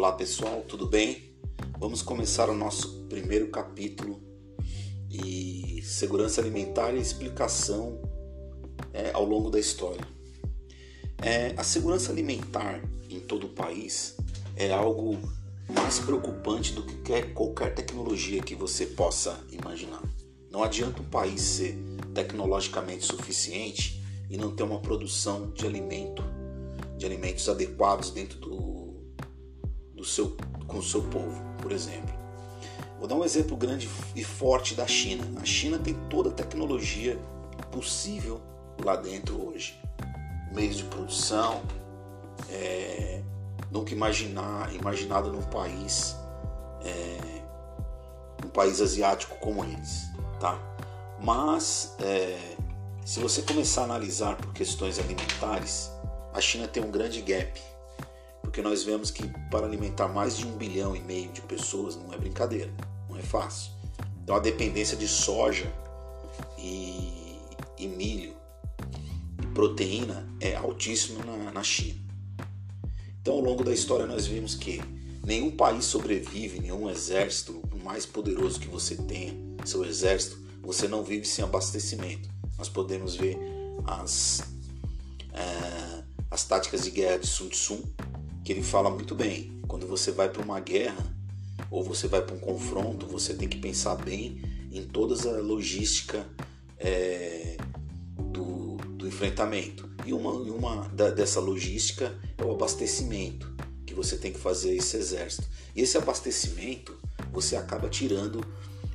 [0.00, 1.30] Olá pessoal, tudo bem?
[1.78, 4.18] Vamos começar o nosso primeiro capítulo
[5.10, 8.00] e segurança alimentar e explicação
[8.94, 10.00] é, ao longo da história.
[11.22, 14.16] É, a segurança alimentar em todo o país
[14.56, 15.18] é algo
[15.68, 20.02] mais preocupante do que qualquer tecnologia que você possa imaginar.
[20.50, 21.76] Não adianta um país ser
[22.14, 26.24] tecnologicamente suficiente e não ter uma produção de alimento,
[26.96, 28.69] de alimentos adequados dentro do
[30.00, 30.34] do seu,
[30.66, 32.18] com o seu povo, por exemplo.
[32.98, 35.24] Vou dar um exemplo grande e forte da China.
[35.40, 37.18] A China tem toda a tecnologia
[37.70, 38.40] possível
[38.82, 39.78] lá dentro hoje.
[40.52, 41.62] Meios de produção,
[42.50, 43.22] é,
[43.70, 46.16] nunca imaginar, imaginado num país,
[46.82, 47.42] é,
[48.44, 50.06] um país asiático como eles,
[50.40, 50.58] tá?
[51.22, 52.56] Mas é,
[53.04, 55.90] se você começar a analisar por questões alimentares,
[56.32, 57.60] a China tem um grande gap
[58.60, 62.12] porque nós vemos que para alimentar mais de um bilhão e meio de pessoas não
[62.12, 62.70] é brincadeira,
[63.08, 63.72] não é fácil.
[64.22, 65.72] Então a dependência de soja
[66.58, 67.38] e,
[67.78, 68.34] e milho
[69.42, 71.98] e proteína é altíssima na, na China.
[73.22, 74.78] Então ao longo da história nós vimos que
[75.24, 81.02] nenhum país sobrevive, nenhum exército, por mais poderoso que você tenha, seu exército, você não
[81.02, 82.28] vive sem abastecimento.
[82.58, 83.38] Nós podemos ver
[83.86, 84.42] as,
[85.32, 87.82] é, as táticas de guerra de Sun Tzu,
[88.44, 89.60] que ele fala muito bem.
[89.66, 91.04] Quando você vai para uma guerra
[91.70, 96.26] ou você vai para um confronto, você tem que pensar bem em toda a logística
[96.78, 97.56] é,
[98.16, 99.88] do, do, enfrentamento.
[100.06, 103.52] E uma, uma da, dessa logística é o abastecimento
[103.86, 105.48] que você tem que fazer esse exército.
[105.74, 106.96] E esse abastecimento
[107.32, 108.44] você acaba tirando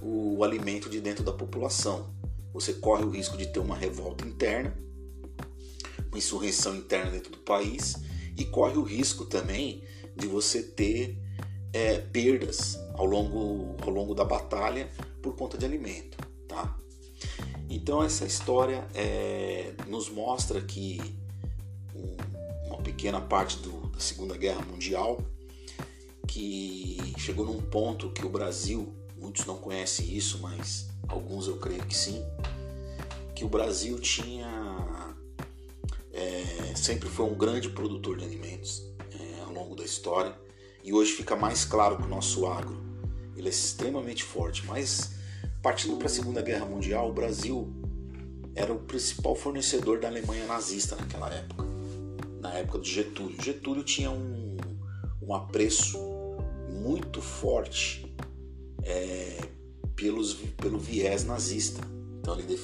[0.00, 2.10] o, o alimento de dentro da população.
[2.52, 4.76] Você corre o risco de ter uma revolta interna,
[6.08, 7.96] uma insurreição interna dentro do país
[8.40, 9.82] e corre o risco também
[10.16, 11.18] de você ter
[11.74, 14.88] é, perdas ao longo, ao longo da batalha
[15.22, 16.16] por conta de alimento.
[16.48, 16.74] Tá?
[17.68, 20.98] Então essa história é, nos mostra que
[22.64, 25.22] uma pequena parte do, da Segunda Guerra Mundial
[26.26, 31.84] que chegou num ponto que o Brasil, muitos não conhecem isso, mas alguns eu creio
[31.84, 32.24] que sim,
[33.34, 34.48] que o Brasil tinha
[36.80, 38.82] sempre foi um grande produtor de alimentos
[39.18, 40.34] é, ao longo da história
[40.82, 42.80] e hoje fica mais claro que o nosso agro
[43.36, 44.64] ele é extremamente forte.
[44.66, 45.12] Mas
[45.62, 47.72] partindo para a Segunda Guerra Mundial, o Brasil
[48.54, 51.64] era o principal fornecedor da Alemanha nazista naquela época,
[52.40, 53.36] na época do Getúlio.
[53.42, 54.56] Getúlio tinha um,
[55.22, 55.98] um apreço
[56.68, 58.14] muito forte
[58.82, 59.38] é,
[59.94, 61.80] pelos, pelo viés nazista.
[62.20, 62.58] Então ele,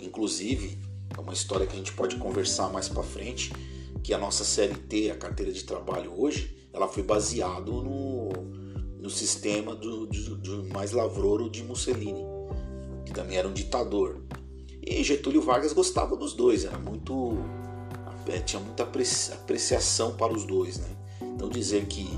[0.00, 0.78] inclusive,
[1.16, 3.52] é uma história que a gente pode conversar mais para frente,
[4.02, 8.30] que a nossa CLT, a carteira de trabalho hoje, ela foi baseado no,
[8.98, 12.24] no sistema do, do, do mais lavrouro de Mussolini,
[13.04, 14.22] que também era um ditador.
[14.84, 17.38] E Getúlio Vargas gostava dos dois, era muito
[18.28, 20.88] é, tinha muita apreciação para os dois, né?
[21.20, 22.08] Então dizer que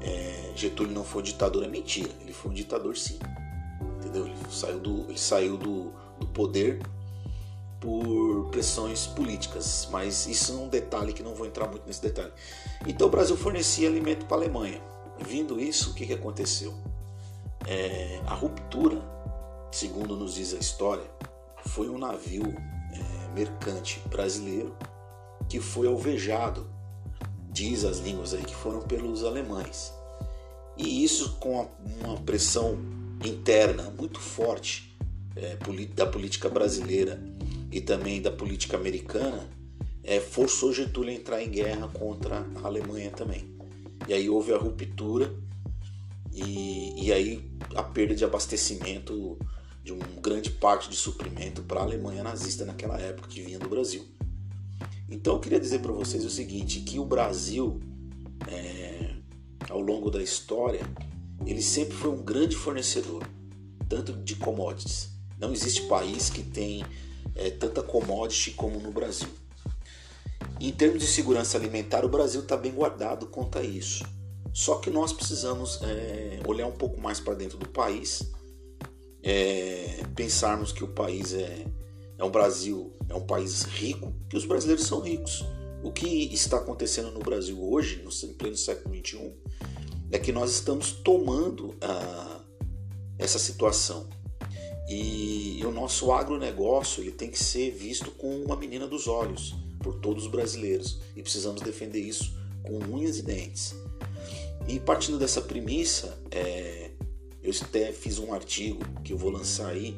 [0.00, 2.10] é, Getúlio não foi um ditador é mentira.
[2.20, 3.18] Ele foi um ditador sim,
[3.98, 4.26] entendeu?
[4.26, 6.80] Ele saiu do, ele saiu do, do poder
[7.82, 12.32] por pressões políticas, mas isso é um detalhe que não vou entrar muito nesse detalhe.
[12.86, 14.80] Então o Brasil fornecia alimento para a Alemanha.
[15.18, 16.72] Vindo isso, o que, que aconteceu?
[17.66, 19.02] É, a ruptura,
[19.72, 21.04] segundo nos diz a história,
[21.66, 24.76] foi um navio é, mercante brasileiro
[25.48, 26.70] que foi alvejado,
[27.50, 29.92] diz as línguas aí, que foram pelos alemães.
[30.76, 31.68] E isso com
[32.00, 32.78] uma pressão
[33.24, 34.96] interna muito forte
[35.34, 35.56] é,
[35.94, 37.20] da política brasileira
[37.72, 39.48] e também da política americana
[40.04, 43.50] é, forçou Getúlio a entrar em guerra contra a Alemanha também.
[44.06, 45.32] E aí houve a ruptura
[46.32, 49.38] e, e aí a perda de abastecimento
[49.82, 53.68] de uma grande parte de suprimento para a Alemanha nazista naquela época que vinha do
[53.68, 54.04] Brasil.
[55.08, 57.80] Então eu queria dizer para vocês o seguinte, que o Brasil,
[58.48, 59.14] é,
[59.68, 60.80] ao longo da história,
[61.44, 63.22] ele sempre foi um grande fornecedor,
[63.88, 65.10] tanto de commodities.
[65.38, 66.84] Não existe país que tem
[67.34, 69.28] é, tanta commodity como no Brasil.
[70.60, 74.04] Em termos de segurança alimentar, o Brasil está bem guardado quanto a isso.
[74.52, 78.30] Só que nós precisamos é, olhar um pouco mais para dentro do país,
[79.22, 81.64] é, pensarmos que o país é,
[82.18, 85.44] é um Brasil, é um país rico, que os brasileiros são ricos.
[85.82, 89.34] O que está acontecendo no Brasil hoje, no pleno século XXI,
[90.12, 92.40] é que nós estamos tomando ah,
[93.18, 94.08] essa situação
[94.88, 99.54] e, e o nosso agronegócio ele tem que ser visto com uma menina dos olhos
[99.80, 103.74] por todos os brasileiros e precisamos defender isso com unhas e dentes.
[104.68, 106.90] E partindo dessa premissa, é,
[107.42, 109.96] eu até fiz um artigo que eu vou lançar aí,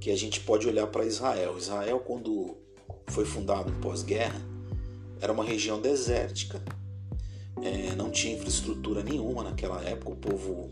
[0.00, 1.58] que a gente pode olhar para Israel.
[1.58, 2.56] Israel, quando
[3.08, 4.40] foi fundado pós-guerra,
[5.20, 6.62] era uma região desértica,
[7.62, 10.70] é, não tinha infraestrutura nenhuma naquela época, o povo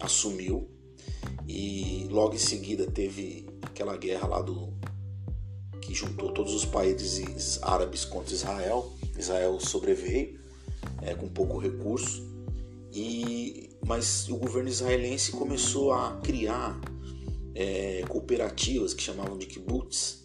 [0.00, 0.73] assumiu
[1.46, 4.72] e logo em seguida teve aquela guerra lá do
[5.80, 8.92] que juntou todos os países árabes contra Israel.
[9.18, 10.40] Israel sobreveio
[11.02, 12.26] é, com pouco recurso
[12.92, 16.80] e mas o governo israelense começou a criar
[17.54, 20.24] é, cooperativas que chamavam de kibbutz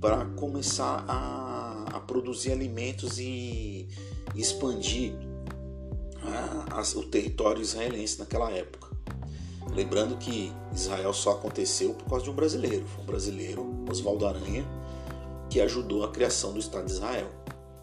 [0.00, 3.88] para começar a, a, produzir alimentos e,
[4.34, 5.12] expandir
[6.22, 8.87] a, a, o território israelense naquela época.
[9.72, 14.64] Lembrando que Israel só aconteceu por causa de um brasileiro, foi um brasileiro, Oswaldo Aranha,
[15.48, 17.28] que ajudou a criação do Estado de Israel.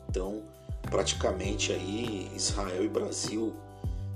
[0.10, 0.42] Então,
[0.90, 3.54] praticamente aí Israel e Brasil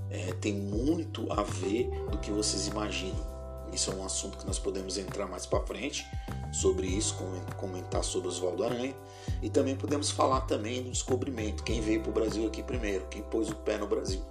[0.10, 3.28] é, tem muito a ver do que vocês imaginam.
[3.72, 6.06] Isso é um assunto que nós podemos entrar mais para frente
[6.52, 7.16] sobre isso,
[7.58, 8.96] comentar sobre Oswaldo Aranha
[9.42, 13.22] e também podemos falar também do descobrimento, quem veio para o Brasil aqui primeiro, quem
[13.22, 14.22] pôs o pé no Brasil.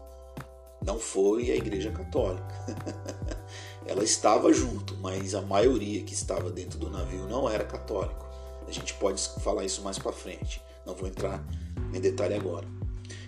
[0.84, 2.54] Não foi a Igreja Católica.
[3.88, 8.28] Ela estava junto, mas a maioria que estava dentro do navio não era católico.
[8.66, 10.62] A gente pode falar isso mais para frente.
[10.86, 11.42] Não vou entrar
[11.94, 12.68] em detalhe agora.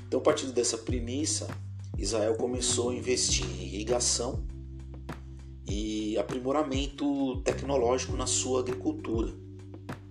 [0.06, 1.48] Então, partindo dessa premissa,
[1.96, 4.44] Israel começou a investir em irrigação
[5.66, 9.32] e aprimoramento tecnológico na sua agricultura.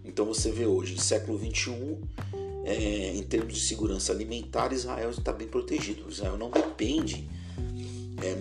[0.03, 2.01] Então você vê hoje, século 21,
[2.63, 6.09] é, em termos de segurança alimentar, Israel está bem protegido.
[6.09, 7.29] Israel não depende
[8.21, 8.35] é,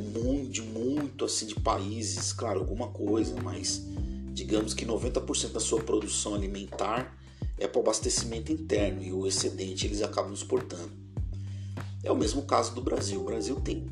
[0.48, 3.82] de muito assim de países, claro, alguma coisa, mas
[4.32, 7.16] digamos que 90% da sua produção alimentar
[7.58, 10.90] é para o abastecimento interno e o excedente eles acabam exportando.
[12.02, 13.20] É o mesmo caso do Brasil.
[13.20, 13.86] O Brasil tem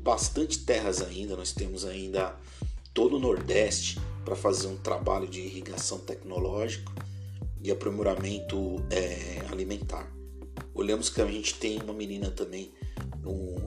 [0.00, 2.36] bastante terras ainda, nós temos ainda
[2.94, 6.92] todo o Nordeste para fazer um trabalho de irrigação tecnológico
[7.62, 10.10] e aprimoramento é, alimentar.
[10.74, 12.70] Olhamos que a gente tem uma menina também,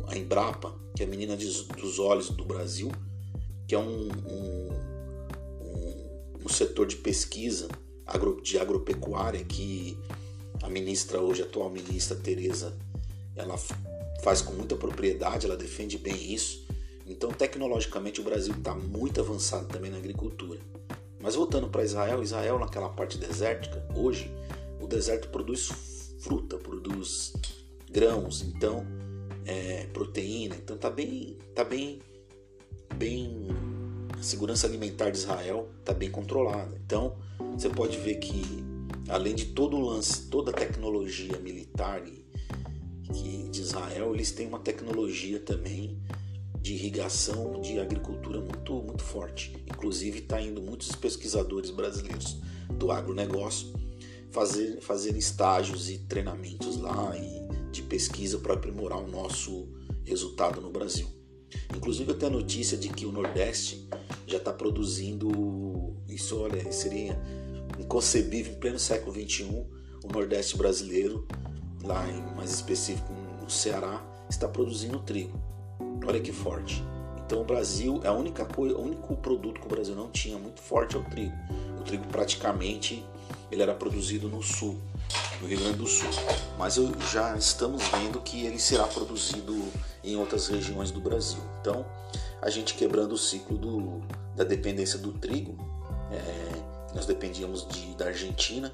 [0.07, 1.45] a Embrapa, que é a menina de,
[1.75, 2.91] dos olhos do Brasil,
[3.67, 4.69] que é um, um,
[5.61, 7.69] um, um setor de pesquisa
[8.05, 9.97] agro, de agropecuária que
[10.61, 12.77] a ministra hoje, a atual ministra Tereza,
[13.35, 13.57] ela
[14.21, 16.65] faz com muita propriedade, ela defende bem isso.
[17.07, 20.59] Então, tecnologicamente, o Brasil está muito avançado também na agricultura.
[21.19, 24.31] Mas voltando para Israel, Israel naquela parte desértica, hoje
[24.79, 25.71] o deserto produz
[26.19, 27.33] fruta, produz
[27.89, 28.85] grãos, então
[29.45, 31.99] é, proteína, então tá bem, tá bem,
[32.95, 33.47] bem
[34.19, 36.79] a segurança alimentar de Israel está bem controlada.
[36.85, 37.17] Então
[37.57, 38.43] você pode ver que
[39.09, 45.39] além de todo o lance, toda a tecnologia militar de Israel, eles têm uma tecnologia
[45.39, 45.99] também
[46.61, 49.53] de irrigação, de agricultura muito, muito forte.
[49.65, 52.39] Inclusive está indo muitos pesquisadores brasileiros
[52.69, 53.73] do agronegócio
[54.29, 57.40] fazer, fazer estágios e treinamentos lá e
[57.71, 59.69] de pesquisa para aprimorar o nosso
[60.03, 61.07] resultado no Brasil.
[61.75, 63.87] Inclusive tenho a notícia de que o Nordeste
[64.25, 67.19] já está produzindo isso, olha, seria
[67.79, 69.65] inconcebível em pleno século XXI
[70.03, 71.27] o Nordeste brasileiro,
[71.83, 73.11] lá em mais específico
[73.41, 75.39] no Ceará, está produzindo trigo.
[76.05, 76.83] Olha que forte.
[77.23, 80.37] Então o Brasil é a única coisa, o único produto que o Brasil não tinha
[80.37, 81.33] muito forte é o trigo.
[81.79, 83.05] O trigo praticamente
[83.51, 84.77] ele era produzido no sul,
[85.41, 86.09] no Rio Grande do Sul.
[86.57, 89.57] Mas eu, já estamos vendo que ele será produzido
[90.03, 91.41] em outras regiões do Brasil.
[91.59, 91.85] Então
[92.41, 94.01] a gente quebrando o ciclo do,
[94.35, 95.57] da dependência do trigo,
[96.11, 98.73] é, nós dependíamos de, da Argentina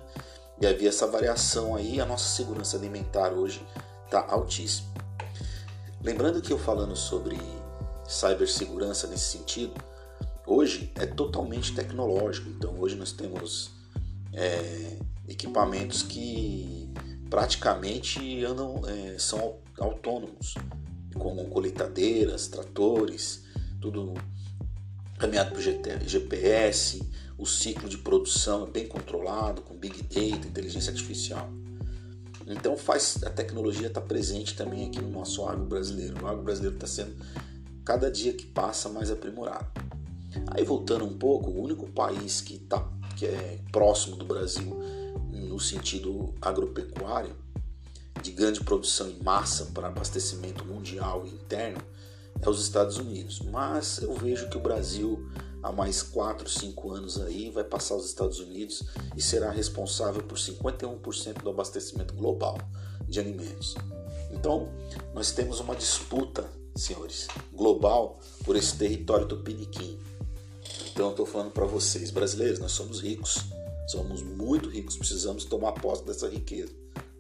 [0.60, 3.66] e havia essa variação aí, a nossa segurança alimentar hoje
[4.06, 4.88] está altíssima.
[6.02, 7.38] Lembrando que eu falando sobre
[8.08, 9.74] cibersegurança nesse sentido,
[10.46, 12.50] hoje é totalmente tecnológico.
[12.50, 13.72] Então hoje nós temos
[14.34, 14.98] é,
[15.28, 16.90] equipamentos que
[17.30, 20.56] praticamente andam, é, são autônomos,
[21.18, 23.44] como colheitadeiras, tratores,
[23.82, 24.14] tudo
[25.18, 27.02] caminhado por GPS,
[27.38, 31.50] o ciclo de produção é bem controlado com Big Data, inteligência artificial.
[32.48, 36.24] Então faz a tecnologia está presente também aqui no nosso agro brasileiro.
[36.24, 37.16] O agro brasileiro está sendo
[37.84, 39.68] cada dia que passa mais aprimorado.
[40.52, 44.78] Aí voltando um pouco, o único país que está que é próximo do Brasil
[45.58, 47.36] no sentido agropecuário
[48.22, 51.82] de grande produção em massa para abastecimento mundial e interno
[52.40, 53.40] é os Estados Unidos.
[53.40, 55.28] Mas eu vejo que o Brasil
[55.64, 58.84] há mais 4, 5 anos aí vai passar os Estados Unidos
[59.16, 62.60] e será responsável por 51% do abastecimento global
[63.08, 63.74] de alimentos.
[64.32, 64.70] Então,
[65.16, 69.98] nós temos uma disputa senhores, global por esse território tupiniquim.
[70.92, 73.46] Então eu estou falando para vocês, brasileiros, nós somos ricos,
[73.88, 76.74] somos muito ricos, precisamos tomar posse dessa riqueza.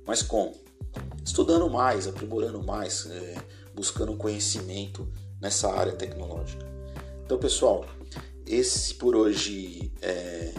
[0.05, 0.53] Mas como?
[1.23, 3.35] Estudando mais, aprimorando mais, é,
[3.73, 5.07] buscando conhecimento
[5.41, 6.65] nessa área tecnológica.
[7.23, 7.85] Então, pessoal,
[8.45, 10.53] esse por hoje é...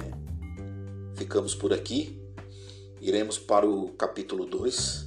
[1.15, 2.21] ficamos por aqui.
[3.01, 5.07] Iremos para o capítulo 2,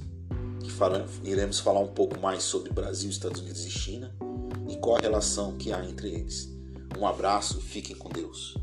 [0.64, 1.06] que fala...
[1.22, 4.14] iremos falar um pouco mais sobre Brasil, Estados Unidos e China
[4.68, 6.50] e qual a relação que há entre eles.
[6.98, 8.56] Um abraço, fiquem com Deus.